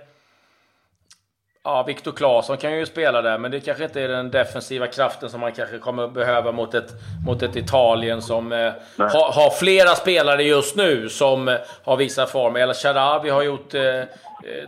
Ja, 1.66 1.82
Viktor 1.82 2.12
Claesson 2.12 2.56
kan 2.56 2.78
ju 2.78 2.86
spela 2.86 3.22
där, 3.22 3.38
men 3.38 3.50
det 3.50 3.60
kanske 3.60 3.84
inte 3.84 4.00
är 4.00 4.08
den 4.08 4.30
defensiva 4.30 4.86
kraften 4.86 5.30
som 5.30 5.40
man 5.40 5.52
kanske 5.52 5.78
kommer 5.78 6.08
behöva 6.08 6.52
mot 6.52 6.74
ett, 6.74 6.92
mot 7.26 7.42
ett 7.42 7.56
Italien 7.56 8.22
som 8.22 8.52
eh, 8.52 8.72
har, 8.98 9.32
har, 9.32 9.50
flera 9.50 9.94
spelare 9.94 10.42
just 10.42 10.76
nu 10.76 11.08
som 11.08 11.48
eh, 11.48 11.56
har 11.84 11.96
visat 11.96 12.30
form. 12.30 12.56
El 12.56 12.74
Sharawi 12.74 13.30
har 13.30 13.42
gjort 13.42 13.74
eh, 13.74 13.82
eh, 13.82 14.04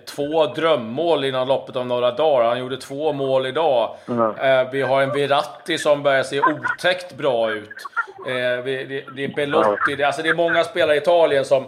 två 0.07 0.47
drömmål 0.47 1.25
inom 1.25 1.49
loppet 1.49 1.77
av 1.77 1.87
några 1.87 2.11
dagar. 2.11 2.49
Han 2.49 2.59
gjorde 2.59 2.77
två 2.77 3.13
mål 3.13 3.47
idag. 3.47 3.97
Mm. 4.09 4.31
Eh, 4.37 4.71
vi 4.71 4.83
har 4.83 5.03
en 5.03 5.13
Viratti 5.13 5.79
som 5.79 6.03
börjar 6.03 6.23
se 6.23 6.41
otäckt 6.41 7.17
bra 7.17 7.51
ut. 7.51 7.69
Eh, 8.27 8.65
vi, 8.65 8.85
det, 8.89 9.05
det, 9.17 9.25
är 9.25 9.35
Belotti. 9.37 9.97
Det, 9.97 10.05
alltså 10.05 10.23
det 10.23 10.29
är 10.29 10.35
många 10.35 10.65
spelare 10.65 10.97
i 10.97 10.99
Italien 10.99 11.45
som 11.45 11.65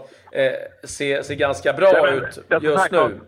ser, 0.85 1.23
ser 1.23 1.35
ganska 1.35 1.73
bra 1.73 2.11
ut 2.11 2.39
just 2.61 2.91
nu 2.91 3.21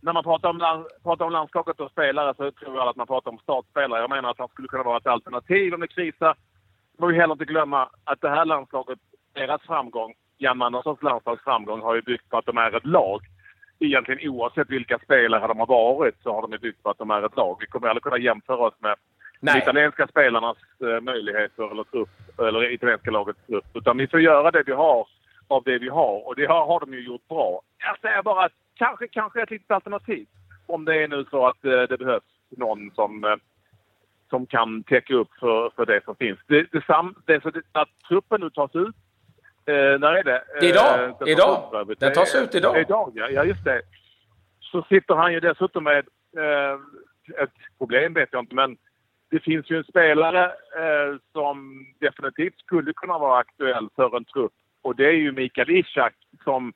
när 0.00 0.12
man 0.12 0.24
pratar 0.24 0.48
om, 0.48 0.86
pratar 1.02 1.24
om 1.24 1.32
landskapet 1.32 1.80
och 1.80 1.90
spelare 1.90 2.34
så 2.36 2.50
tror 2.50 2.76
jag 2.76 2.88
att 2.88 2.96
man 2.96 3.06
pratar 3.06 3.30
om 3.30 3.38
startspelare. 3.38 4.00
Jag 4.00 4.10
menar 4.10 4.30
att 4.30 4.38
han 4.38 4.48
skulle 4.48 4.68
kunna 4.68 4.82
vara 4.82 4.96
ett 4.96 5.06
alternativ 5.06 5.74
om 5.74 5.80
det 5.80 5.88
krisar. 5.88 6.34
Man 6.98 7.08
får 7.08 7.12
heller 7.12 7.32
inte 7.32 7.44
glömma 7.44 7.88
att 8.04 8.20
det 8.20 8.28
här 8.28 8.44
landslaget, 8.44 8.98
deras 9.32 9.62
framgång, 9.62 10.14
Jan 10.38 10.62
Anderssons 10.62 11.02
landslags 11.02 11.44
framgång, 11.44 11.80
har 11.80 11.94
ju 11.94 12.02
byggt 12.02 12.28
på 12.28 12.38
att 12.38 12.46
de 12.46 12.56
är 12.56 12.76
ett 12.76 12.86
lag. 12.86 13.20
Egentligen 13.78 14.30
oavsett 14.30 14.70
vilka 14.70 14.98
spelare 14.98 15.46
de 15.46 15.58
har 15.58 15.66
varit 15.66 16.22
så 16.22 16.34
har 16.34 16.48
de 16.48 16.58
byggt 16.58 16.82
på 16.82 16.90
att 16.90 16.98
de 16.98 17.10
är 17.10 17.22
ett 17.22 17.36
lag. 17.36 17.56
Vi 17.60 17.66
kommer 17.66 17.88
aldrig 17.88 18.02
kunna 18.02 18.18
jämföra 18.18 18.66
oss 18.66 18.74
med 18.78 18.96
de 19.40 19.58
italienska 19.58 20.06
spelarnas 20.06 20.56
eh, 20.80 21.00
möjligheter 21.00 21.70
eller 21.70 21.84
trupp, 21.84 22.08
eller 22.38 22.72
italienska 22.72 23.10
lagets 23.10 23.46
trupp. 23.46 23.64
Utan 23.74 23.98
vi 23.98 24.06
får 24.06 24.20
göra 24.20 24.50
det 24.50 24.62
vi 24.66 24.72
har 24.72 25.06
av 25.48 25.62
det 25.62 25.78
vi 25.78 25.88
har. 25.88 26.26
Och 26.26 26.36
det 26.36 26.46
har, 26.46 26.66
har 26.66 26.80
de 26.80 26.94
ju 26.94 27.06
gjort 27.06 27.28
bra. 27.28 27.60
Jag 27.78 27.98
säger 28.00 28.22
bara 28.22 28.44
att 28.44 28.52
kanske, 28.80 29.08
kanske 29.08 29.42
ett 29.42 29.50
litet 29.50 29.70
alternativ. 29.70 30.26
Om 30.66 30.84
det 30.84 31.02
är 31.02 31.08
nu 31.08 31.24
så 31.30 31.46
att 31.46 31.64
eh, 31.64 31.82
det 31.82 31.98
behövs 31.98 32.32
någon 32.56 32.90
som, 32.94 33.24
eh, 33.24 33.36
som 34.30 34.46
kan 34.46 34.82
täcka 34.82 35.14
upp 35.14 35.32
för, 35.40 35.70
för 35.76 35.86
det 35.86 36.04
som 36.04 36.16
finns. 36.16 36.38
Det, 36.46 36.66
det, 36.72 36.84
sam, 36.84 37.14
det, 37.26 37.42
så 37.42 37.50
det, 37.50 37.62
att 37.72 37.88
truppen 38.08 38.40
nu 38.40 38.50
tas 38.50 38.74
ut. 38.74 38.96
Eh, 39.66 39.98
när 40.02 40.12
är 40.14 40.24
det? 40.24 40.44
Det 40.60 40.66
är 40.66 40.70
idag. 40.70 41.04
Eh, 41.04 41.18
den 41.18 41.28
idag. 41.28 41.90
ut, 41.90 42.00
Den 42.00 42.12
tas 42.12 42.34
ut 42.34 42.54
idag. 42.54 42.80
Idag, 42.80 43.12
ja. 43.14 43.28
ja 43.30 43.44
just 43.44 43.64
det. 43.64 43.82
Så 44.60 44.82
sitter 44.82 45.14
han 45.14 45.32
ju 45.32 45.40
dessutom 45.40 45.84
med 45.84 46.04
eh, 46.36 46.74
ett 47.42 47.56
problem 47.78 48.14
vet 48.14 48.28
jag 48.32 48.42
inte 48.42 48.54
men 48.54 48.76
det 49.30 49.40
finns 49.40 49.70
ju 49.70 49.76
en 49.76 49.84
spelare 49.84 50.44
eh, 50.82 51.16
som 51.32 51.86
definitivt 52.00 52.58
skulle 52.58 52.92
kunna 52.92 53.18
vara 53.18 53.38
aktuell 53.38 53.88
för 53.96 54.16
en 54.16 54.24
trupp 54.24 54.52
och 54.82 54.96
det 54.96 55.06
är 55.06 55.12
ju 55.12 55.32
Mikael 55.32 55.70
Ishak 55.70 56.14
som 56.44 56.72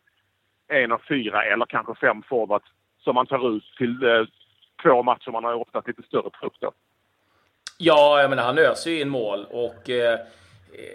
en 0.68 0.92
av 0.92 1.00
fyra 1.08 1.44
eller 1.44 1.66
kanske 1.66 1.94
fem 1.94 2.22
forwards 2.22 2.66
som 3.04 3.14
man 3.14 3.26
tar 3.26 3.56
ut 3.56 3.64
till 3.78 4.02
eh, 4.02 4.24
två 4.82 5.02
matcher. 5.02 5.30
Man 5.30 5.44
har 5.44 5.54
oftast 5.54 5.88
lite 5.88 6.02
större 6.02 6.30
trupp 6.30 6.54
då. 6.60 6.72
Ja, 7.78 8.20
jag 8.20 8.30
menar 8.30 8.42
han 8.42 8.58
öser 8.58 8.90
ju 8.90 9.00
in 9.00 9.08
mål 9.08 9.46
och 9.50 9.90
eh, 9.90 10.18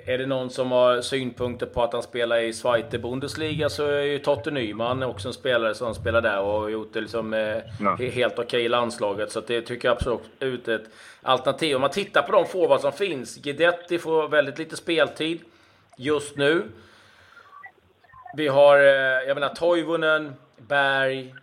är 0.06 0.18
det 0.18 0.26
någon 0.26 0.50
som 0.50 0.72
har 0.72 1.02
synpunkter 1.02 1.66
på 1.66 1.84
att 1.84 1.94
han 1.94 2.04
spelar 2.04 2.40
i 2.40 2.54
Zweite 2.54 3.00
Bundesliga 3.00 3.70
så 3.70 3.86
är 3.86 4.02
ju 4.02 4.20
Totte 4.20 4.52
Nyman 4.52 5.04
också 5.04 5.28
en 5.28 5.34
spelare 5.34 5.76
som 5.76 5.96
spelar 5.96 6.22
där 6.22 6.42
och 6.42 6.62
har 6.62 6.70
gjort 6.70 6.94
det 6.94 7.02
liksom, 7.02 7.34
eh, 7.34 8.12
helt 8.14 8.40
okej 8.40 8.66
i 8.66 8.70
landslaget. 8.70 9.32
Så 9.32 9.40
det 9.40 9.62
tycker 9.62 9.88
jag 9.88 9.96
absolut 9.96 10.68
är 10.68 10.76
ett 10.76 10.90
alternativ. 11.22 11.76
Om 11.76 11.82
man 11.82 11.90
tittar 11.90 12.22
på 12.22 12.32
de 12.32 12.46
forwards 12.46 12.82
som 12.82 12.92
finns. 12.92 13.38
Guidetti 13.38 14.00
får 14.00 14.28
väldigt 14.28 14.60
lite 14.60 14.76
speltid 14.76 15.42
just 15.98 16.38
nu. 16.38 16.64
Vi 18.38 18.48
har, 18.48 18.78
eh, 18.78 19.28
jag 19.28 19.36
menar 19.36 19.50
Toivonen, 19.50 20.34
Berg, 20.58 21.36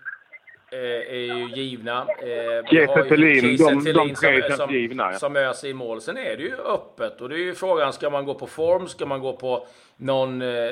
eh, 0.73 0.79
är 1.15 1.37
ju 1.37 1.49
givna. 1.55 1.99
Eh, 2.23 2.67
Kiese 2.71 3.03
Thelin, 3.09 3.57
de- 3.57 3.93
de 3.93 4.15
tre 4.15 4.41
som, 4.43 4.49
känns 4.49 4.57
som, 4.57 4.71
givna, 4.71 5.13
ja. 5.13 5.19
som 5.19 5.37
öser 5.37 5.69
i 5.69 5.75
mål. 5.75 6.01
Sen 6.01 6.17
är 6.19 6.37
det 6.37 6.43
ju 6.43 6.55
öppet 6.57 7.21
och 7.21 7.29
det 7.29 7.35
är 7.35 7.45
ju 7.45 7.55
frågan, 7.55 7.93
ska 7.93 8.11
man 8.11 8.25
gå 8.25 8.35
på 8.35 8.47
form? 8.47 8.89
Ska 8.89 9.07
man 9.07 9.21
gå 9.21 9.33
på 9.37 9.67
någon 9.97 10.43
eh, 10.43 10.71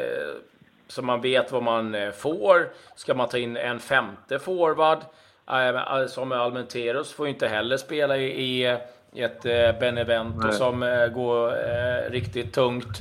som 0.88 1.06
man 1.06 1.20
vet 1.20 1.52
vad 1.52 1.62
man 1.62 1.96
får? 2.18 2.68
Ska 2.96 3.14
man 3.14 3.28
ta 3.28 3.38
in 3.38 3.56
en 3.56 3.80
femte 3.80 4.38
forward? 4.38 4.98
Eh, 5.50 6.06
som 6.06 6.32
Almenteros 6.32 7.12
får 7.12 7.26
ju 7.26 7.32
inte 7.32 7.48
heller 7.48 7.76
spela 7.76 8.16
i, 8.16 8.64
i 9.14 9.22
ett 9.22 9.46
eh, 9.46 9.80
Benevento 9.80 10.46
Nej. 10.46 10.52
som 10.52 10.80
går 11.14 11.54
riktigt 12.10 12.52
tungt. 12.52 12.98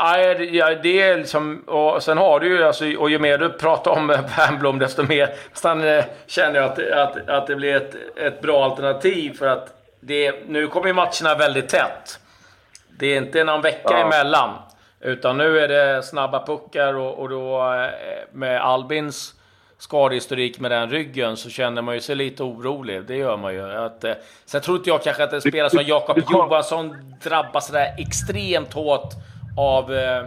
Nej, 0.00 0.34
det- 0.34 0.44
ja, 0.44 0.74
det 0.82 1.02
är 1.02 1.16
liksom, 1.16 1.60
och 1.66 2.02
sen 2.02 2.18
har 2.18 2.40
du 2.40 2.48
ju, 2.48 2.64
alltså, 2.64 2.84
och 2.98 3.10
ju 3.10 3.18
mer 3.18 3.38
du 3.38 3.48
pratar 3.50 3.90
om 3.90 4.06
Wernbloom 4.36 4.78
desto 4.78 5.02
mer 5.02 5.34
nästan, 5.50 5.84
eh, 5.84 6.04
känner 6.26 6.60
jag 6.60 6.64
att, 6.64 6.78
att, 6.90 7.28
att 7.28 7.46
det 7.46 7.56
blir 7.56 7.74
ett, 7.76 7.94
ett 8.16 8.40
bra 8.40 8.64
alternativ 8.64 9.36
för 9.38 9.46
att 9.46 9.72
det, 10.00 10.34
nu 10.48 10.66
kommer 10.66 10.86
ju 10.86 10.92
matcherna 10.92 11.34
väldigt 11.38 11.68
tätt. 11.68 12.18
Det 12.98 13.06
är 13.06 13.16
inte 13.16 13.44
någon 13.44 13.62
vecka 13.62 13.80
Ja. 13.90 13.96
emellan. 14.06 14.50
Utan 15.00 15.36
nu 15.36 15.58
är 15.58 15.68
det 15.68 16.02
snabba 16.02 16.46
puckar 16.46 16.94
och, 16.94 17.18
och 17.18 17.28
då 17.28 17.72
eh, 17.74 17.88
med 18.32 18.60
Albins 18.60 19.34
skadehistorik 19.78 20.60
med 20.60 20.70
den 20.70 20.90
ryggen 20.90 21.36
så 21.36 21.50
känner 21.50 21.82
man 21.82 21.94
ju 21.94 22.00
sig 22.00 22.14
lite 22.16 22.42
orolig. 22.42 23.02
Det 23.06 23.16
gör 23.16 23.36
man 23.36 23.54
ju. 23.54 23.72
Att, 23.72 24.04
eh, 24.04 24.12
sen 24.44 24.60
tror 24.60 24.76
inte 24.76 24.90
jag 24.90 25.02
kanske 25.02 25.24
att 25.24 25.32
en 25.32 25.40
spelare 25.40 25.70
som 25.70 25.82
Jakob 25.82 26.18
Johansson 26.32 26.96
drabbas 27.22 27.66
sådär 27.66 27.94
extremt 27.98 28.72
hårt 28.72 29.08
av 29.56 29.92
eh, 29.92 30.24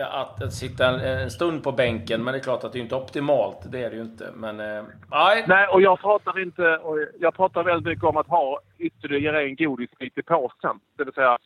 att, 0.00 0.42
att 0.42 0.52
sitta 0.52 0.86
en, 0.86 1.00
en 1.00 1.30
stund 1.30 1.62
på 1.62 1.72
bänken. 1.72 2.24
Men 2.24 2.32
det 2.32 2.38
är 2.38 2.42
klart 2.42 2.64
att 2.64 2.72
det 2.72 2.78
är 2.78 2.82
inte 2.82 2.94
optimalt. 2.96 3.72
Det 3.72 3.82
är 3.82 3.90
det 3.90 3.96
ju 3.96 4.02
inte. 4.02 4.30
Men 4.34 4.60
eh, 4.60 4.84
nej. 5.10 5.44
Nej, 5.48 5.66
och 5.68 5.82
jag 5.82 6.00
pratar 6.00 6.40
inte... 6.40 6.76
Och 6.76 6.98
jag 7.20 7.34
pratar 7.34 7.64
väldigt 7.64 7.86
mycket 7.86 8.04
om 8.04 8.16
att 8.16 8.26
ha 8.26 8.60
ytterligare 8.78 9.44
en 9.44 9.56
godisbit 9.56 10.18
i 10.18 10.22
påsen. 10.22 10.80
Det 10.96 11.04
vill 11.04 11.14
säga, 11.14 11.38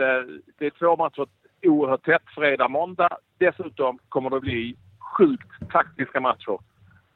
eh, 0.00 0.42
det 0.58 0.66
är 0.66 0.70
två 0.70 0.96
matcher 0.96 1.26
oerhört 1.62 2.04
tätt. 2.04 2.22
Fredag, 2.34 2.68
måndag. 2.68 3.18
Dessutom 3.38 3.98
kommer 4.08 4.30
det 4.30 4.40
bli 4.40 4.76
sjukt 5.18 5.70
taktiska 5.72 6.20
matcher. 6.20 6.58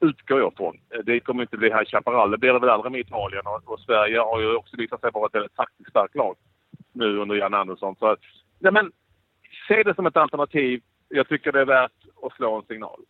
Utgår 0.00 0.40
jag 0.40 0.52
från. 0.56 0.76
Eh, 0.90 1.00
det 1.04 1.20
kommer 1.20 1.42
inte 1.42 1.56
bli 1.56 1.70
här 1.70 1.82
i 1.82 1.86
Chaparral. 1.86 2.30
Det 2.30 2.38
blir 2.38 2.52
det 2.52 2.58
väl 2.58 2.70
aldrig 2.70 2.92
med 2.92 3.00
Italien. 3.00 3.42
Och, 3.46 3.72
och 3.72 3.80
Sverige 3.80 4.18
har 4.18 4.40
ju 4.40 4.56
också 4.56 4.76
visat 4.76 5.00
sig 5.00 5.10
vara 5.14 5.26
ett 5.26 5.34
väldigt 5.34 5.56
taktiskt 5.56 5.90
starkt 5.90 6.14
lag 6.14 6.36
nu 6.92 7.18
under 7.18 7.34
Jan 7.34 7.54
Andersson. 7.54 7.96
Så, 7.98 8.16
nej, 8.58 8.72
men, 8.72 8.92
se 9.68 9.82
det 9.82 9.94
som 9.94 10.06
ett 10.06 10.16
alternativ. 10.16 10.80
Jag 11.08 11.28
tycker 11.28 11.52
det 11.52 11.60
är 11.60 11.64
värt 11.64 11.92
att 12.22 12.32
slå 12.32 12.56
en 12.56 12.62
signal. 12.62 13.00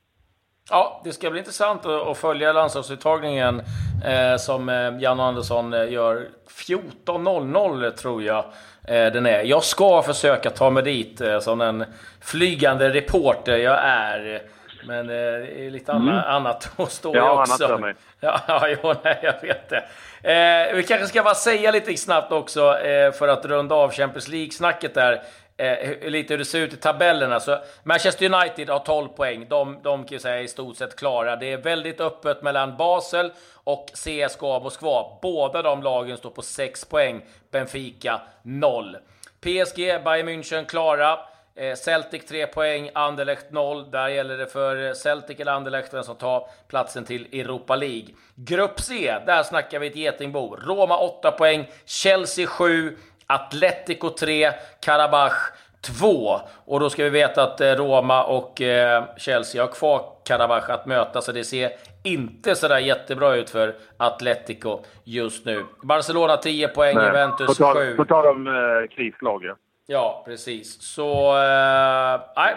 Ja, 0.70 1.00
det 1.04 1.12
ska 1.12 1.30
bli 1.30 1.38
intressant 1.38 1.86
att, 1.86 2.18
följa 2.18 2.52
landslagsuttagningen 2.52 3.62
eh, 4.04 4.36
som 4.36 4.68
eh, 4.68 4.98
Jan 4.98 5.20
Andersson 5.20 5.74
eh, 5.74 5.92
gör. 5.92 6.28
14.00 6.66 7.90
tror 7.90 8.22
jag 8.22 8.44
eh, 8.88 9.12
den 9.12 9.26
är. 9.26 9.42
Jag 9.42 9.64
ska 9.64 10.02
försöka 10.02 10.50
ta 10.50 10.70
mig 10.70 10.82
dit 10.82 11.20
eh, 11.20 11.38
som 11.38 11.58
den 11.58 11.84
flygande 12.20 12.88
reporter 12.88 13.56
jag 13.56 13.78
är. 13.84 14.42
Men 14.86 14.98
eh, 14.98 15.14
det 15.14 15.66
är 15.66 15.70
lite 15.70 15.92
anna, 15.92 16.22
annat 16.22 16.70
att 16.80 16.92
stå 16.92 17.08
Mm. 17.08 17.24
Ja, 17.24 17.30
i 17.30 17.36
annat 17.36 17.48
också. 17.48 17.68
för 17.68 17.78
mig. 17.78 17.94
Ja, 18.20 18.40
ja 18.48 18.68
jo, 18.68 18.94
nej, 19.04 19.18
jag 19.22 19.40
vet 19.42 19.68
det. 19.68 19.84
Eh, 20.32 20.76
vi 20.76 20.82
kanske 20.82 21.06
ska 21.06 21.22
bara 21.22 21.34
säga 21.34 21.70
lite 21.70 21.96
snabbt 21.96 22.32
också 22.32 22.78
eh, 22.78 23.12
för 23.12 23.28
att 23.28 23.44
runda 23.44 23.74
av 23.74 23.92
Champions 23.92 24.28
League-snacket 24.28 24.94
där. 24.94 25.22
Eh, 25.58 26.10
lite 26.10 26.32
hur 26.32 26.38
det 26.38 26.44
ser 26.44 26.58
ut 26.58 26.72
i 26.72 26.76
tabellerna. 26.76 27.40
Så 27.40 27.58
Manchester 27.82 28.34
United 28.34 28.68
har 28.68 28.78
12 28.78 29.08
poäng. 29.08 29.46
De, 29.48 29.78
de 29.82 30.04
kan 30.04 30.20
säga 30.20 30.38
är 30.38 30.42
i 30.42 30.48
stort 30.48 30.76
sett 30.76 30.96
klara. 30.96 31.36
Det 31.36 31.52
är 31.52 31.56
väldigt 31.56 32.00
öppet 32.00 32.42
mellan 32.42 32.76
Basel 32.76 33.32
och 33.54 33.90
CSKA 33.94 34.60
Moskva. 34.60 35.18
Båda 35.22 35.62
de 35.62 35.82
lagen 35.82 36.16
står 36.16 36.30
på 36.30 36.42
6 36.42 36.84
poäng. 36.84 37.24
Benfica 37.50 38.20
0. 38.42 38.96
PSG, 39.40 39.76
Bayern 39.76 40.28
München 40.28 40.64
klara. 40.64 41.18
Eh, 41.54 41.74
Celtic 41.74 42.26
3 42.26 42.46
poäng, 42.46 42.90
Anderlecht 42.94 43.46
0. 43.50 43.90
Där 43.90 44.08
gäller 44.08 44.36
det 44.36 44.46
för 44.46 44.94
Celtic 44.94 45.40
eller 45.40 45.52
Anderlecht 45.52 45.94
vem 45.94 46.04
som 46.04 46.16
tar 46.16 46.48
platsen 46.68 47.04
till 47.04 47.26
Europa 47.40 47.76
League. 47.76 48.08
Grupp 48.34 48.80
C, 48.80 49.18
där 49.26 49.42
snackar 49.42 49.78
vi 49.78 49.86
ett 49.86 49.96
getingbo. 49.96 50.56
Roma 50.56 50.98
8 50.98 51.30
poäng, 51.30 51.66
Chelsea 51.84 52.46
7, 52.46 52.96
Atletico 53.26 54.10
3, 54.10 54.52
Karabach 54.80 55.52
2. 55.80 56.40
Och 56.64 56.80
då 56.80 56.90
ska 56.90 57.04
vi 57.04 57.10
veta 57.10 57.42
att 57.42 57.60
eh, 57.60 57.72
Roma 57.72 58.24
och 58.24 58.62
eh, 58.62 59.04
Chelsea 59.16 59.62
har 59.62 59.68
kvar 59.68 60.02
Karabach 60.24 60.70
att 60.70 60.86
möta, 60.86 61.20
så 61.20 61.32
det 61.32 61.44
ser 61.44 61.72
inte 62.04 62.54
sådär 62.54 62.78
jättebra 62.78 63.34
ut 63.34 63.50
för 63.50 63.74
Atletico 63.96 64.80
just 65.04 65.44
nu. 65.46 65.64
Barcelona 65.82 66.36
10 66.36 66.68
poäng, 66.68 66.94
På 66.94 67.02
Juventus 67.02 67.56
tal, 67.56 67.76
7. 67.76 67.96
på 67.96 68.04
tal 68.04 68.26
om 68.26 68.46
eh, 68.46 68.96
krislag, 68.96 69.44
ja. 69.44 69.56
Ja, 69.86 70.22
precis. 70.26 70.82
Så, 70.82 71.36
eh, 71.36 72.20
nej. 72.36 72.54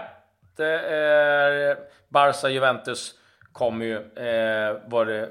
Det 0.57 0.79
är 0.95 1.77
Barca-Juventus 2.09 3.13
kommer 3.51 3.85
ju, 3.85 3.95
eh, 3.95 4.77
vad 4.85 5.07
det 5.07 5.29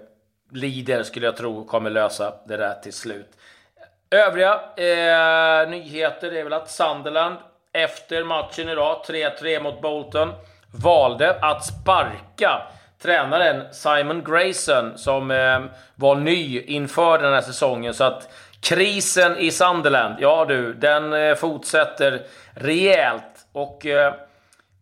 lider, 0.53 1.03
skulle 1.03 1.27
jag 1.27 1.37
tro, 1.37 1.65
kommer 1.65 1.91
lösa 1.91 2.35
det 2.47 2.57
där 2.57 2.75
till 2.83 2.93
slut. 2.93 3.29
Övriga 4.11 4.55
eh, 4.77 5.71
nyheter 5.71 6.35
är 6.35 6.45
väl 6.45 6.53
att 6.53 6.71
Sunderland 6.71 7.37
efter 7.73 8.25
matchen 8.25 8.69
idag, 8.69 9.03
3-3 9.07 9.63
mot 9.63 9.83
Bolton, 9.83 10.33
valde 10.83 11.39
att 11.41 11.65
sparka 11.65 12.63
tränaren 13.03 13.75
Simon 13.75 14.25
Grayson 14.25 14.99
som 14.99 15.31
eh, 15.31 15.61
var 15.95 16.15
ny 16.15 16.61
inför 16.61 17.19
den 17.19 17.33
här 17.33 17.41
säsongen. 17.41 17.95
Så 17.95 18.05
att 18.05 18.35
krisen 18.61 19.37
i 19.37 19.51
Sunderland, 19.51 20.15
ja 20.21 20.45
du, 20.45 20.75
den 20.75 21.13
eh, 21.13 21.35
fortsätter 21.35 22.23
rejält. 22.51 23.47
Och 23.53 23.87
eh, 23.87 24.15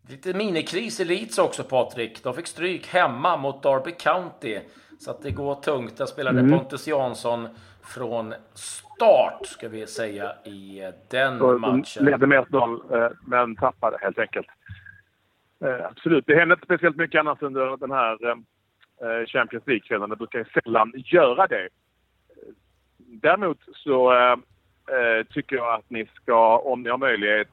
lite 0.09 0.33
minikris 0.33 0.99
i 0.99 1.05
Leeds 1.05 1.37
också 1.37 1.63
Patrik. 1.63 2.23
De 2.23 2.33
fick 2.33 2.47
stryk 2.47 2.87
hemma 2.87 3.37
mot 3.37 3.63
Derby 3.63 3.91
County. 3.91 4.59
Så 4.97 5.11
att 5.11 5.21
det 5.21 5.31
går 5.31 5.55
tungt. 5.55 5.97
Där 5.97 6.05
spelade 6.05 6.49
Pontus 6.49 6.87
Jansson 6.87 7.47
från 7.83 8.33
start, 8.53 9.45
ska 9.45 9.69
vi 9.69 9.87
säga, 9.87 10.31
i 10.45 10.91
den 11.09 11.39
de 11.39 11.61
matchen. 11.61 12.05
ledde 12.05 12.27
med 12.27 12.39
1-0, 12.39 13.03
eh, 13.03 13.11
men 13.25 13.55
tappade 13.55 13.97
helt 14.01 14.19
enkelt. 14.19 14.47
Eh, 15.63 15.85
absolut. 15.85 16.25
Det 16.27 16.35
hände 16.35 16.53
inte 16.53 16.65
speciellt 16.65 16.95
mycket 16.95 17.19
annat 17.19 17.43
under 17.43 17.77
den 17.77 17.91
här 17.91 18.29
eh, 18.29 19.25
Champions 19.25 19.67
League-kvällen. 19.67 20.09
Det 20.09 20.15
brukar 20.15 20.61
sällan 20.63 20.93
göra 20.95 21.47
det. 21.47 21.69
Däremot 22.97 23.57
så 23.73 24.13
tycker 25.29 25.55
jag 25.55 25.73
att 25.73 25.89
ni 25.89 26.09
ska, 26.15 26.57
om 26.57 26.83
ni 26.83 26.89
har 26.89 26.97
möjlighet, 26.97 27.47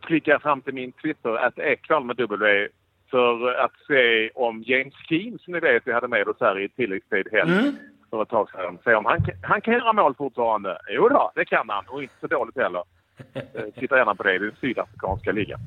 klicka 0.00 0.38
fram 0.38 0.60
till 0.60 0.74
min 0.74 0.92
Twitter, 0.92 1.36
att 1.36 1.58
Ekvall 1.58 2.04
med 2.04 2.16
W, 2.16 2.68
för 3.10 3.54
att 3.54 3.72
se 3.88 4.30
om 4.34 4.62
James 4.66 4.94
Keen, 5.08 5.38
som 5.38 5.52
ni 5.52 5.60
vet 5.60 5.82
vi 5.86 5.92
hade 5.92 6.08
med 6.08 6.28
oss 6.28 6.36
här 6.40 6.58
i 6.60 6.68
tilläggstid 6.68 7.28
helg, 7.32 7.52
Mm. 7.52 7.76
för 8.10 8.22
ett 8.22 8.28
tag 8.28 8.50
sedan. 8.50 8.78
Se 8.84 8.94
om 8.94 9.04
han, 9.04 9.26
han 9.42 9.60
kan 9.60 9.74
göra 9.74 9.92
mål 9.92 10.14
fortfarande. 10.14 10.78
Jo 10.88 11.08
då, 11.08 11.32
det 11.34 11.44
kan 11.44 11.68
han. 11.70 11.84
Och 11.88 12.02
inte 12.02 12.14
så 12.20 12.26
dåligt 12.26 12.56
heller. 12.58 12.82
Eh, 13.34 13.62
titta 13.80 13.96
gärna 13.96 14.14
på 14.14 14.22
det. 14.22 14.34
Är 14.34 14.38
den 14.38 14.52
sydafrikanska 14.60 15.32
ligan. 15.32 15.60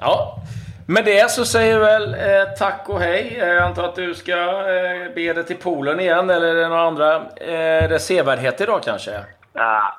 Ja, 0.00 0.36
med 0.88 1.04
det 1.04 1.30
så 1.30 1.44
säger 1.44 1.78
väl 1.78 2.14
eh, 2.14 2.52
tack 2.58 2.88
och 2.88 2.98
hej. 3.00 3.36
Jag 3.38 3.58
antar 3.58 3.84
att 3.84 3.94
du 3.96 4.14
ska 4.14 4.32
eh, 4.60 5.14
be 5.14 5.32
dig 5.32 5.44
till 5.44 5.56
poolen 5.56 6.00
igen 6.00 6.30
eller 6.30 6.46
är 6.46 6.54
det 6.54 6.68
några 6.68 6.82
andra 6.82 7.14
eh, 7.16 7.88
det 7.88 7.98
sevärdhet 7.98 8.60
idag 8.60 8.82
kanske? 8.82 9.10
Ja. 9.52 9.98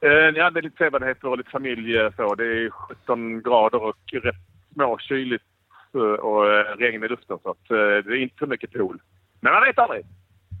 Eh, 0.00 0.08
ja, 0.10 0.50
det 0.50 0.60
är 0.60 0.62
lite 0.62 0.76
sevärdheter 0.84 1.28
och 1.28 1.38
lite 1.38 1.50
familj. 1.50 1.96
eh, 1.98 2.10
Så. 2.16 2.34
Det 2.34 2.44
är 2.44 2.70
17 2.70 3.42
grader 3.42 3.82
och 3.82 3.96
rätt 4.12 4.34
småkyligt 4.74 5.44
eh, 5.44 5.47
och 5.94 6.46
eh, 6.52 6.64
regn 6.78 7.04
i 7.04 7.08
luften. 7.08 7.38
Så 7.42 7.50
att, 7.50 7.70
eh, 7.70 7.76
det 7.76 8.16
är 8.16 8.22
inte 8.22 8.38
så 8.38 8.46
mycket 8.46 8.72
pool. 8.72 8.98
Men 9.40 9.52
man 9.52 9.62
vet 9.62 9.78
aldrig. 9.78 10.04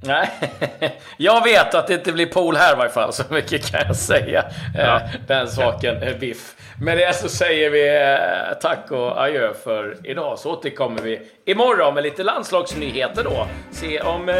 Nej, 0.04 0.28
jag 1.16 1.44
vet 1.44 1.74
att 1.74 1.86
det 1.86 1.94
inte 1.94 2.12
blir 2.12 2.26
pool 2.26 2.56
här 2.56 2.72
i 2.74 2.76
varje 2.76 2.90
fall, 2.90 3.12
så 3.12 3.34
mycket 3.34 3.70
kan 3.70 3.80
jag 3.86 3.96
säga. 3.96 4.44
Ja. 4.74 4.96
Eh, 5.00 5.10
Den 5.26 5.48
saken 5.48 6.18
biff. 6.20 6.54
Med 6.82 6.98
det 6.98 7.14
så 7.14 7.28
säger 7.28 7.70
vi 7.70 7.88
eh, 8.52 8.58
tack 8.60 8.90
och 8.90 9.22
adjö 9.22 9.54
för 9.54 9.96
idag. 10.04 10.38
Så 10.38 10.52
återkommer 10.52 11.02
vi 11.02 11.20
imorgon 11.44 11.94
med 11.94 12.02
lite 12.02 12.22
landslagsnyheter 12.22 13.24
då. 13.24 13.46
Se 13.70 14.00
om 14.00 14.28
eh, 14.28 14.34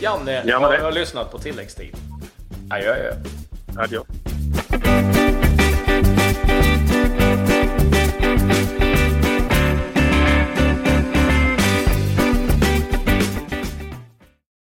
Janne 0.00 0.42
Ja, 0.46 0.58
har 0.58 0.92
lyssnat 0.92 1.32
på 1.32 1.38
tilläggstid. 1.38 1.94
Adjö, 2.70 2.92
adjö. 2.92 3.12
Adjö. 3.78 4.00